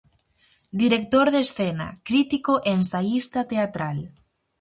Director 0.83 1.27
de 1.35 1.39
escena, 1.45 1.87
crítico 2.09 2.53
e 2.59 2.69
ensaísta 2.79 3.39
teatral. 3.51 3.97